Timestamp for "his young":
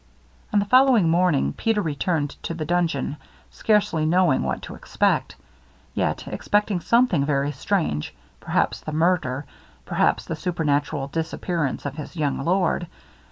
11.97-12.43